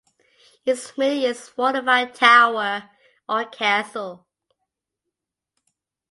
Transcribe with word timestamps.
Its 0.65 0.97
meaning 0.97 1.21
is 1.29 1.47
"fortified 1.49 2.15
tower" 2.15 2.89
or 3.29 3.45
"castle". 3.45 4.25